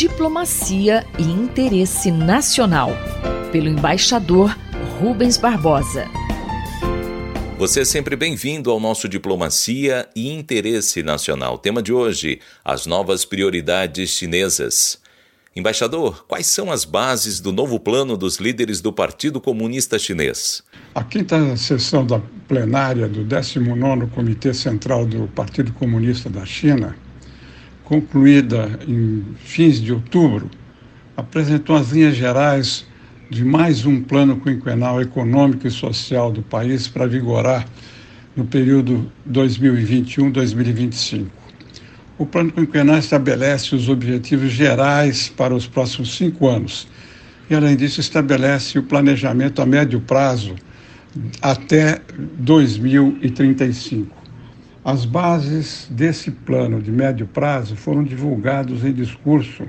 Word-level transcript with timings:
Diplomacia 0.00 1.06
e 1.18 1.24
Interesse 1.24 2.10
Nacional, 2.10 2.88
pelo 3.52 3.68
embaixador 3.68 4.56
Rubens 4.98 5.36
Barbosa. 5.36 6.08
Você 7.58 7.80
é 7.80 7.84
sempre 7.84 8.16
bem-vindo 8.16 8.70
ao 8.70 8.80
nosso 8.80 9.06
Diplomacia 9.06 10.08
e 10.16 10.32
Interesse 10.32 11.02
Nacional. 11.02 11.58
Tema 11.58 11.82
de 11.82 11.92
hoje: 11.92 12.40
as 12.64 12.86
novas 12.86 13.26
prioridades 13.26 14.08
chinesas. 14.08 14.98
Embaixador, 15.54 16.24
quais 16.26 16.46
são 16.46 16.72
as 16.72 16.86
bases 16.86 17.38
do 17.38 17.52
novo 17.52 17.78
plano 17.78 18.16
dos 18.16 18.36
líderes 18.36 18.80
do 18.80 18.94
Partido 18.94 19.38
Comunista 19.38 19.98
Chinês? 19.98 20.62
A 20.94 21.04
quinta 21.04 21.54
sessão 21.58 22.06
da 22.06 22.22
plenária 22.48 23.06
do 23.06 23.22
19º 23.22 24.08
Comitê 24.12 24.54
Central 24.54 25.04
do 25.04 25.28
Partido 25.28 25.74
Comunista 25.74 26.30
da 26.30 26.46
China, 26.46 26.96
concluída 27.90 28.78
em 28.86 29.24
fins 29.40 29.80
de 29.80 29.92
outubro, 29.92 30.48
apresentou 31.16 31.74
as 31.74 31.90
linhas 31.90 32.14
gerais 32.14 32.86
de 33.28 33.44
mais 33.44 33.84
um 33.84 34.00
plano 34.00 34.40
quinquenal 34.40 35.02
econômico 35.02 35.66
e 35.66 35.70
social 35.72 36.30
do 36.30 36.40
país 36.40 36.86
para 36.86 37.04
vigorar 37.04 37.66
no 38.36 38.44
período 38.44 39.10
2021-2025. 39.28 41.26
O 42.16 42.24
plano 42.24 42.52
quinquenal 42.52 42.96
estabelece 42.98 43.74
os 43.74 43.88
objetivos 43.88 44.52
gerais 44.52 45.28
para 45.28 45.52
os 45.52 45.66
próximos 45.66 46.16
cinco 46.16 46.46
anos 46.46 46.86
e, 47.50 47.56
além 47.56 47.74
disso, 47.74 47.98
estabelece 47.98 48.78
o 48.78 48.84
planejamento 48.84 49.60
a 49.60 49.66
médio 49.66 50.00
prazo 50.00 50.54
até 51.42 52.00
2035. 52.38 54.19
As 54.90 55.04
bases 55.04 55.86
desse 55.88 56.32
plano 56.32 56.82
de 56.82 56.90
médio 56.90 57.24
prazo 57.24 57.76
foram 57.76 58.02
divulgados 58.02 58.84
em 58.84 58.92
discurso 58.92 59.68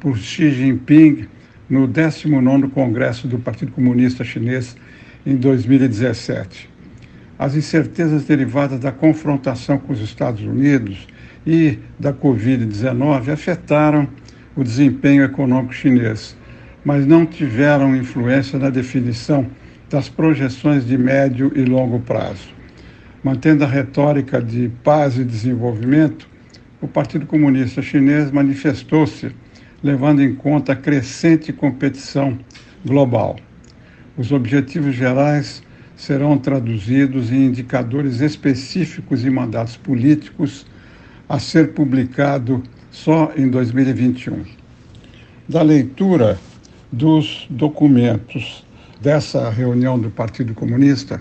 por 0.00 0.16
Xi 0.16 0.50
Jinping 0.50 1.28
no 1.68 1.86
19º 1.86 2.70
Congresso 2.70 3.28
do 3.28 3.38
Partido 3.38 3.72
Comunista 3.72 4.24
Chinês 4.24 4.74
em 5.26 5.36
2017. 5.36 6.66
As 7.38 7.56
incertezas 7.56 8.24
derivadas 8.24 8.80
da 8.80 8.90
confrontação 8.90 9.76
com 9.76 9.92
os 9.92 10.00
Estados 10.00 10.40
Unidos 10.40 11.06
e 11.46 11.78
da 12.00 12.14
Covid-19 12.14 13.28
afetaram 13.28 14.08
o 14.56 14.64
desempenho 14.64 15.24
econômico 15.24 15.74
chinês, 15.74 16.34
mas 16.82 17.04
não 17.04 17.26
tiveram 17.26 17.94
influência 17.94 18.58
na 18.58 18.70
definição 18.70 19.46
das 19.90 20.08
projeções 20.08 20.86
de 20.86 20.96
médio 20.96 21.52
e 21.54 21.66
longo 21.66 22.00
prazo. 22.00 22.56
Mantendo 23.22 23.64
a 23.64 23.66
retórica 23.66 24.40
de 24.40 24.70
paz 24.84 25.18
e 25.18 25.24
desenvolvimento, 25.24 26.28
o 26.80 26.86
Partido 26.86 27.26
Comunista 27.26 27.82
Chinês 27.82 28.30
manifestou-se 28.30 29.34
levando 29.82 30.22
em 30.22 30.34
conta 30.34 30.72
a 30.72 30.76
crescente 30.76 31.52
competição 31.52 32.38
global. 32.84 33.36
Os 34.16 34.30
objetivos 34.30 34.94
gerais 34.94 35.62
serão 35.96 36.38
traduzidos 36.38 37.32
em 37.32 37.46
indicadores 37.46 38.20
específicos 38.20 39.24
e 39.24 39.30
mandatos 39.30 39.76
políticos 39.76 40.64
a 41.28 41.40
ser 41.40 41.72
publicado 41.72 42.62
só 42.90 43.32
em 43.36 43.48
2021. 43.50 44.44
Da 45.48 45.62
leitura 45.62 46.38
dos 46.92 47.46
documentos 47.50 48.64
dessa 49.00 49.50
reunião 49.50 49.98
do 49.98 50.08
Partido 50.08 50.54
Comunista, 50.54 51.20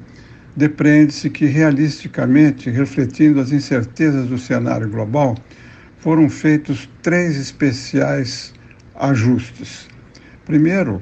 depreende-se 0.58 1.30
que, 1.30 1.46
realisticamente, 1.46 2.72
refletindo 2.72 3.40
as 3.40 3.52
incertezas 3.52 4.28
do 4.28 4.40
cenário 4.40 4.90
global, 4.90 5.38
foram 6.00 6.28
feitos 6.28 6.90
três 7.04 7.38
especiais 7.38 8.56
ajustes. 8.96 9.88
Primeiro, 10.46 11.00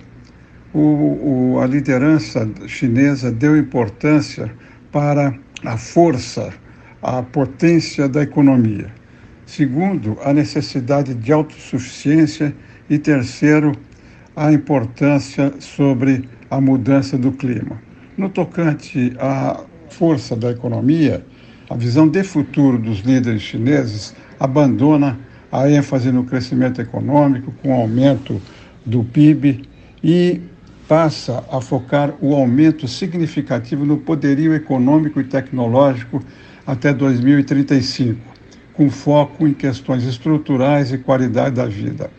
o, 0.73 1.53
o, 1.53 1.59
a 1.61 1.65
liderança 1.65 2.47
chinesa 2.67 3.31
deu 3.31 3.55
importância 3.55 4.51
para 4.91 5.33
a 5.63 5.77
força, 5.77 6.53
a 7.01 7.23
potência 7.23 8.09
da 8.09 8.23
economia. 8.23 8.93
Segundo, 9.45 10.17
a 10.21 10.33
necessidade 10.33 11.13
de 11.13 11.31
autossuficiência. 11.31 12.53
E 12.87 12.99
terceiro, 12.99 13.71
a 14.35 14.51
importância 14.51 15.53
sobre 15.59 16.29
a 16.51 16.61
mudança 16.61 17.17
do 17.17 17.31
clima. 17.31 17.84
No 18.17 18.29
tocante 18.29 19.13
à 19.19 19.59
força 19.89 20.37
da 20.37 20.49
economia, 20.49 21.25
a 21.69 21.75
visão 21.75 22.07
de 22.07 22.23
futuro 22.23 22.77
dos 22.77 22.99
líderes 22.99 23.41
chineses 23.41 24.15
abandona 24.39 25.19
a 25.51 25.69
ênfase 25.69 26.13
no 26.13 26.23
crescimento 26.23 26.79
econômico, 26.79 27.53
com 27.61 27.71
o 27.71 27.81
aumento 27.81 28.41
do 28.85 29.03
PIB 29.03 29.67
e 30.01 30.41
passa 30.87 31.43
a 31.51 31.59
focar 31.59 32.13
o 32.21 32.33
aumento 32.33 32.87
significativo 32.87 33.83
no 33.83 33.97
poderio 33.97 34.53
econômico 34.53 35.19
e 35.19 35.23
tecnológico 35.25 36.23
até 36.65 36.93
2035, 36.93 38.21
com 38.73 38.89
foco 38.89 39.45
em 39.45 39.53
questões 39.53 40.03
estruturais 40.03 40.93
e 40.93 40.97
qualidade 40.97 41.55
da 41.55 41.65
vida. 41.65 42.09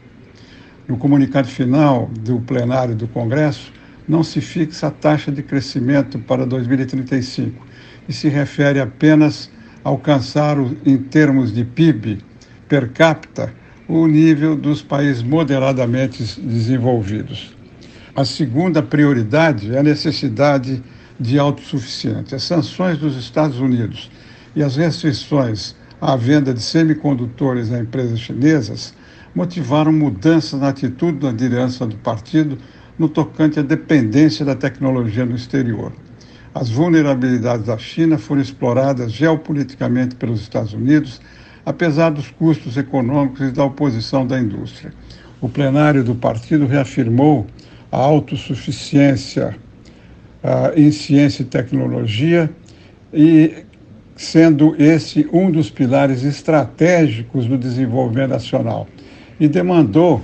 No 0.86 0.98
comunicado 0.98 1.48
final 1.48 2.10
do 2.20 2.38
plenário 2.40 2.94
do 2.94 3.08
Congresso, 3.08 3.72
não 4.08 4.22
se 4.22 4.40
fixa 4.40 4.88
a 4.88 4.90
taxa 4.90 5.32
de 5.32 5.42
crescimento 5.42 6.18
para 6.18 6.46
2035 6.46 7.66
e 8.08 8.12
se 8.12 8.28
refere 8.28 8.80
apenas 8.80 9.50
alcançar, 9.82 10.56
em 10.84 10.96
termos 10.98 11.52
de 11.52 11.64
PIB 11.64 12.18
per 12.68 12.90
capita, 12.90 13.52
o 13.88 14.06
nível 14.06 14.56
dos 14.56 14.82
países 14.82 15.22
moderadamente 15.22 16.22
desenvolvidos. 16.40 17.54
A 18.14 18.24
segunda 18.24 18.82
prioridade 18.82 19.74
é 19.74 19.78
a 19.78 19.82
necessidade 19.82 20.82
de 21.18 21.38
autossuficiência. 21.38 22.36
As 22.36 22.42
sanções 22.42 22.98
dos 22.98 23.16
Estados 23.16 23.60
Unidos 23.60 24.10
e 24.54 24.62
as 24.62 24.76
restrições 24.76 25.76
à 26.00 26.16
venda 26.16 26.52
de 26.52 26.62
semicondutores 26.62 27.72
a 27.72 27.78
empresas 27.78 28.18
chinesas 28.18 28.94
motivaram 29.34 29.92
mudanças 29.92 30.58
na 30.58 30.68
atitude 30.68 31.18
da 31.18 31.30
liderança 31.30 31.86
do 31.86 31.96
partido 31.96 32.58
no 32.98 33.08
tocante 33.08 33.60
à 33.60 33.62
dependência 33.62 34.44
da 34.44 34.54
tecnologia 34.54 35.24
no 35.24 35.36
exterior. 35.36 35.92
As 36.54 36.70
vulnerabilidades 36.70 37.66
da 37.66 37.76
China 37.76 38.16
foram 38.16 38.40
exploradas 38.40 39.12
geopoliticamente 39.12 40.14
pelos 40.14 40.40
Estados 40.40 40.72
Unidos, 40.72 41.20
apesar 41.64 42.10
dos 42.10 42.30
custos 42.30 42.76
econômicos 42.76 43.48
e 43.48 43.50
da 43.50 43.64
oposição 43.64 44.26
da 44.26 44.40
indústria. 44.40 44.92
O 45.40 45.48
plenário 45.48 46.02
do 46.02 46.14
partido 46.14 46.66
reafirmou 46.66 47.46
a 47.92 47.98
autossuficiência 47.98 49.56
uh, 50.42 50.78
em 50.78 50.90
ciência 50.90 51.42
e 51.42 51.46
tecnologia 51.46 52.50
e 53.12 53.64
sendo 54.16 54.74
esse 54.78 55.28
um 55.30 55.50
dos 55.50 55.70
pilares 55.70 56.24
estratégicos 56.24 57.46
do 57.46 57.58
desenvolvimento 57.58 58.30
nacional 58.30 58.88
e 59.38 59.46
demandou 59.46 60.22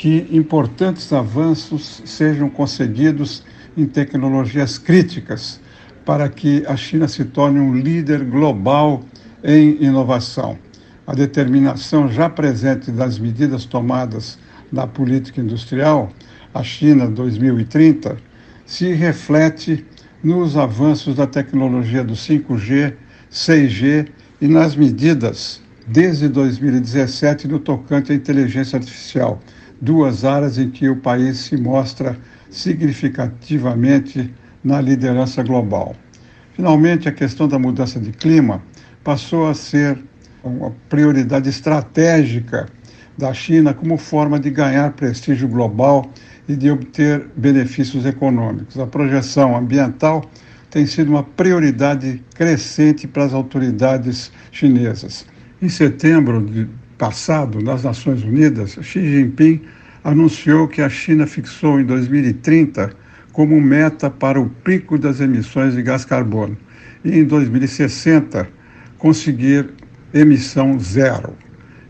que 0.00 0.26
importantes 0.30 1.12
avanços 1.12 2.00
sejam 2.06 2.48
concedidos 2.48 3.44
em 3.76 3.84
tecnologias 3.84 4.78
críticas 4.78 5.60
para 6.06 6.26
que 6.26 6.64
a 6.66 6.74
China 6.74 7.06
se 7.06 7.22
torne 7.22 7.60
um 7.60 7.74
líder 7.74 8.24
global 8.24 9.02
em 9.44 9.76
inovação. 9.84 10.56
A 11.06 11.12
determinação 11.12 12.10
já 12.10 12.30
presente 12.30 12.90
das 12.90 13.18
medidas 13.18 13.66
tomadas 13.66 14.38
na 14.72 14.86
política 14.86 15.42
industrial, 15.42 16.10
a 16.54 16.62
China 16.62 17.06
2030, 17.06 18.16
se 18.64 18.94
reflete 18.94 19.84
nos 20.24 20.56
avanços 20.56 21.14
da 21.14 21.26
tecnologia 21.26 22.02
do 22.02 22.14
5G, 22.14 22.94
6G 23.30 24.08
e 24.40 24.48
nas 24.48 24.74
medidas 24.74 25.60
desde 25.86 26.26
2017 26.26 27.46
no 27.46 27.58
tocante 27.58 28.12
à 28.12 28.14
inteligência 28.14 28.78
artificial, 28.78 29.42
duas 29.80 30.24
áreas 30.24 30.58
em 30.58 30.70
que 30.70 30.88
o 30.88 30.96
país 30.96 31.38
se 31.38 31.56
mostra 31.56 32.18
significativamente 32.50 34.32
na 34.62 34.80
liderança 34.80 35.42
global. 35.42 35.94
Finalmente, 36.54 37.08
a 37.08 37.12
questão 37.12 37.48
da 37.48 37.58
mudança 37.58 37.98
de 37.98 38.12
clima 38.12 38.62
passou 39.02 39.48
a 39.48 39.54
ser 39.54 39.98
uma 40.44 40.72
prioridade 40.88 41.48
estratégica 41.48 42.66
da 43.16 43.32
China 43.32 43.72
como 43.72 43.96
forma 43.96 44.38
de 44.38 44.50
ganhar 44.50 44.92
prestígio 44.92 45.48
global 45.48 46.10
e 46.48 46.56
de 46.56 46.70
obter 46.70 47.28
benefícios 47.36 48.04
econômicos. 48.04 48.78
A 48.78 48.86
projeção 48.86 49.56
ambiental 49.56 50.24
tem 50.70 50.86
sido 50.86 51.10
uma 51.10 51.22
prioridade 51.22 52.22
crescente 52.34 53.06
para 53.06 53.24
as 53.24 53.34
autoridades 53.34 54.32
chinesas. 54.50 55.26
Em 55.60 55.68
setembro 55.68 56.44
de 56.44 56.68
passado, 57.00 57.62
nas 57.62 57.82
Nações 57.82 58.22
Unidas, 58.22 58.78
Xi 58.82 59.00
Jinping 59.00 59.62
anunciou 60.04 60.68
que 60.68 60.82
a 60.82 60.90
China 60.90 61.26
fixou 61.26 61.80
em 61.80 61.84
2030 61.86 62.92
como 63.32 63.58
meta 63.58 64.10
para 64.10 64.38
o 64.38 64.50
pico 64.50 64.98
das 64.98 65.18
emissões 65.18 65.74
de 65.74 65.82
gás 65.82 66.04
carbono 66.04 66.58
e 67.02 67.18
em 67.18 67.24
2060 67.24 68.46
conseguir 68.98 69.70
emissão 70.12 70.78
zero. 70.78 71.32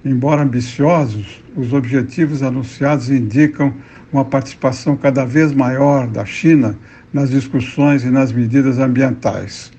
Embora 0.04 0.42
ambiciosos, 0.42 1.42
os 1.56 1.72
objetivos 1.72 2.40
anunciados 2.40 3.10
indicam 3.10 3.74
uma 4.12 4.24
participação 4.24 4.96
cada 4.96 5.24
vez 5.24 5.52
maior 5.52 6.06
da 6.06 6.24
China 6.24 6.78
nas 7.12 7.30
discussões 7.30 8.04
e 8.04 8.10
nas 8.10 8.30
medidas 8.30 8.78
ambientais. 8.78 9.72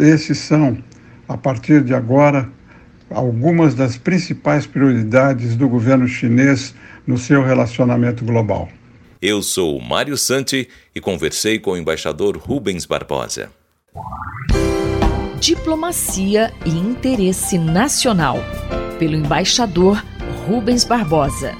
Esses 0.00 0.38
são, 0.38 0.78
a 1.28 1.36
partir 1.36 1.84
de 1.84 1.92
agora, 1.92 2.48
algumas 3.10 3.74
das 3.74 3.96
principais 3.96 4.66
prioridades 4.66 5.56
do 5.56 5.68
governo 5.68 6.06
chinês 6.06 6.74
no 7.06 7.16
seu 7.16 7.42
relacionamento 7.42 8.24
global. 8.24 8.68
Eu 9.20 9.42
sou 9.42 9.80
Mário 9.80 10.16
Santi 10.16 10.68
e 10.94 11.00
conversei 11.00 11.58
com 11.58 11.72
o 11.72 11.76
embaixador 11.76 12.36
Rubens 12.36 12.86
Barbosa. 12.86 13.50
Diplomacia 15.40 16.52
e 16.64 16.70
interesse 16.70 17.58
nacional, 17.58 18.38
pelo 18.98 19.14
embaixador 19.14 20.04
Rubens 20.46 20.84
Barbosa. 20.84 21.52